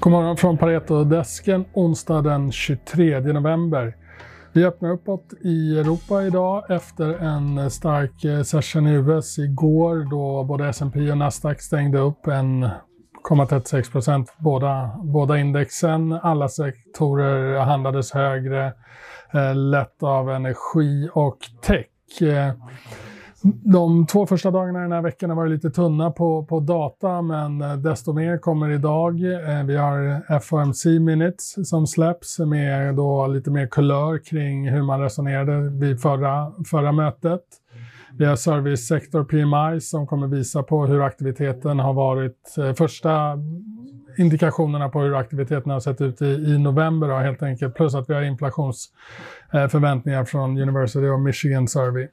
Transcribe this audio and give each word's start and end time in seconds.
God 0.00 0.12
morgon 0.12 0.36
från 0.36 0.58
Pareto-desken 0.58 1.64
onsdag 1.72 2.22
den 2.22 2.52
23 2.52 3.20
november. 3.20 3.96
Vi 4.52 4.64
öppnar 4.64 4.90
uppåt 4.90 5.32
i 5.44 5.78
Europa 5.78 6.22
idag 6.22 6.70
efter 6.70 7.14
en 7.14 7.70
stark 7.70 8.24
eh, 8.24 8.42
session 8.42 8.86
i 8.86 8.92
US 8.92 9.38
igår 9.38 10.10
då 10.10 10.44
både 10.44 10.68
S&P 10.68 11.10
och 11.10 11.18
Nasdaq 11.18 11.60
stängde 11.60 11.98
upp 11.98 12.26
1,36 12.26 13.92
procent 13.92 14.34
båda, 14.38 14.90
båda 15.02 15.38
indexen. 15.38 16.12
Alla 16.12 16.48
sektorer 16.48 17.60
handlades 17.60 18.12
högre, 18.12 18.66
eh, 19.32 19.54
lett 19.54 20.02
av 20.02 20.30
energi 20.30 21.08
och 21.12 21.38
tech. 21.62 22.22
Eh, 22.22 22.54
de 23.42 24.06
två 24.06 24.26
första 24.26 24.50
dagarna 24.50 24.78
den 24.78 24.92
här 24.92 25.02
veckan 25.02 25.30
har 25.30 25.36
varit 25.36 25.52
lite 25.52 25.70
tunna 25.70 26.10
på, 26.10 26.44
på 26.44 26.60
data, 26.60 27.22
men 27.22 27.60
eh, 27.60 27.76
desto 27.76 28.12
mer 28.12 28.38
kommer 28.38 28.70
idag. 28.70 29.22
Eh, 29.22 29.64
vi 29.64 29.76
har 29.76 30.40
FOMC 30.40 30.86
Minutes 30.86 31.68
som 31.68 31.86
släpps 31.86 32.38
med 32.38 32.94
då 32.94 33.26
lite 33.26 33.50
mer 33.50 33.66
kulör 33.66 34.24
kring 34.24 34.68
hur 34.68 34.82
man 34.82 35.00
resonerade 35.00 35.70
vid 35.70 36.00
förra, 36.00 36.52
förra 36.70 36.92
mötet. 36.92 37.42
Vi 38.18 38.24
har 38.24 38.36
Service 38.36 38.86
Sector 38.86 39.24
PMI 39.24 39.80
som 39.80 40.06
kommer 40.06 40.26
visa 40.26 40.62
på 40.62 40.86
hur 40.86 41.02
aktiviteten 41.02 41.78
har 41.78 41.92
varit. 41.92 42.54
Eh, 42.58 42.72
första 42.72 43.38
indikationerna 44.18 44.88
på 44.88 45.00
hur 45.00 45.14
aktiviteten 45.14 45.72
har 45.72 45.80
sett 45.80 46.00
ut 46.00 46.22
i, 46.22 46.24
i 46.24 46.58
november 46.58 47.08
då, 47.08 47.14
helt 47.14 47.42
enkelt. 47.42 47.74
Plus 47.74 47.94
att 47.94 48.10
vi 48.10 48.14
har 48.14 48.22
inflationsförväntningar 48.22 50.24
från 50.24 50.58
University 50.58 51.08
of 51.08 51.20
Michigan 51.20 51.68
Survey. 51.68 52.08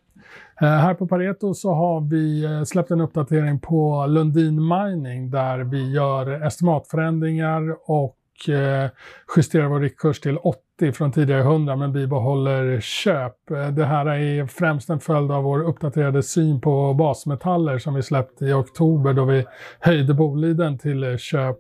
Eh, 0.62 0.68
här 0.68 0.94
på 0.94 1.08
Pareto 1.08 1.54
så 1.54 1.74
har 1.74 2.02
vi 2.02 2.44
eh, 2.44 2.64
släppt 2.64 2.92
en 2.92 3.02
uppdatering 3.02 3.60
på 3.60 4.06
Lundin 4.06 4.68
Mining 4.68 5.32
där 5.32 5.60
vi 5.60 5.92
gör 5.92 6.46
estimatförändringar 6.46 7.78
och 7.92 8.50
eh, 8.50 8.90
justerar 9.38 9.68
vår 9.68 9.80
riktkurs 9.80 10.20
till 10.20 10.38
8 10.38 10.60
30 10.80 10.92
från 10.92 11.12
tidigare 11.12 11.42
100 11.42 11.76
men 11.76 11.94
bibehåller 11.94 12.80
köp. 12.80 13.36
Det 13.74 13.86
här 13.86 14.06
är 14.06 14.46
främst 14.46 14.90
en 14.90 15.00
följd 15.00 15.32
av 15.32 15.44
vår 15.44 15.64
uppdaterade 15.64 16.24
syn 16.24 16.62
på 16.62 16.94
basmetaller 16.94 17.78
som 17.78 17.94
vi 17.94 18.04
släppte 18.04 18.46
i 18.46 18.54
oktober 18.54 19.14
då 19.14 19.26
vi 19.26 19.46
höjde 19.80 20.14
Boliden 20.14 20.78
till 20.78 21.18
köp 21.18 21.58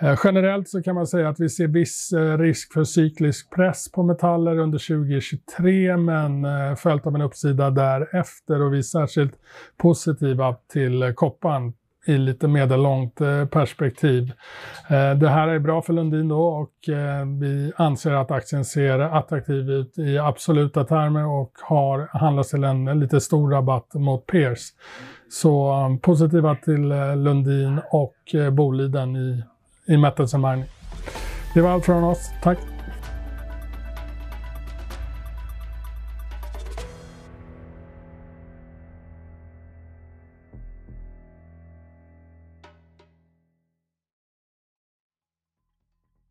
eh, 0.00 0.18
generellt 0.24 0.68
så 0.68 0.82
kan 0.82 0.94
man 0.94 1.06
säga 1.06 1.28
att 1.28 1.40
vi 1.40 1.48
ser 1.48 1.66
viss 1.66 2.12
eh, 2.12 2.38
risk 2.38 2.72
för 2.72 2.84
cyklisk 2.84 3.50
press 3.50 3.92
på 3.92 4.02
metaller 4.02 4.58
under 4.58 4.78
2023 4.78 5.96
men 5.96 6.44
eh, 6.44 6.74
följt 6.74 7.06
av 7.06 7.14
en 7.14 7.22
uppsida 7.22 7.70
därefter 7.70 8.62
och 8.62 8.74
vi 8.74 8.78
är 8.78 8.82
särskilt 8.82 9.34
positiva 9.76 10.56
till 10.72 11.12
kopparn 11.16 11.72
i 12.06 12.18
lite 12.18 12.48
medellångt 12.48 13.20
eh, 13.20 13.44
perspektiv. 13.44 14.32
Eh, 14.90 15.14
det 15.14 15.28
här 15.28 15.48
är 15.48 15.58
bra 15.58 15.82
för 15.82 15.92
Lundin 15.92 16.28
då 16.28 16.42
och 16.42 16.88
eh, 16.88 17.26
vi 17.40 17.72
anser 17.76 18.12
att 18.12 18.30
aktien 18.30 18.64
ser 18.64 18.98
attraktiv 18.98 19.70
ut 19.70 19.98
i 19.98 20.18
absoluta 20.18 20.84
termer 20.84 21.26
och 21.26 21.52
har 21.62 22.08
handlats 22.12 22.50
till 22.50 22.64
en 22.64 23.00
lite 23.00 23.20
stor 23.20 23.50
rabatt 23.50 23.94
mot 23.94 24.26
peers. 24.26 24.60
Så 25.30 25.74
positiva 26.02 26.54
till 26.54 26.88
Lundin 27.16 27.80
och 27.90 28.14
Boliden 28.52 29.16
i 29.16 29.42
i 29.86 29.96
Metals 29.96 30.34
Mining. 30.34 30.64
Det 31.54 31.60
var 31.60 31.70
allt 31.70 31.84
från 31.84 32.04
oss. 32.04 32.30
Tack! 32.42 32.71